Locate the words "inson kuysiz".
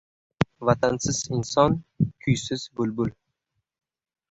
1.37-2.67